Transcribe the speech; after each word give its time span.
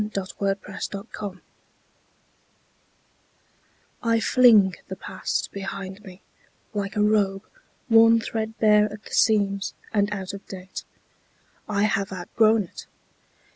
Ella 0.01 0.25
Wheeler 0.39 0.57
Wilcox 0.65 0.87
The 0.87 1.03
Past 1.03 1.39
I 4.01 4.19
FLING 4.19 4.73
the 4.87 4.95
past 4.95 5.51
behind 5.51 6.03
me, 6.03 6.23
like 6.73 6.95
a 6.95 7.03
robe 7.03 7.43
Worn 7.87 8.19
threadbare 8.19 8.91
at 8.91 9.03
the 9.03 9.11
seams, 9.13 9.75
and 9.93 10.11
out 10.11 10.33
of 10.33 10.43
date. 10.47 10.85
I 11.69 11.83
have 11.83 12.11
outgrown 12.11 12.63
it. 12.63 12.87